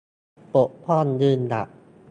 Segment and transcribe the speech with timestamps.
[0.55, 1.67] ปกป้อง ยืนหยัด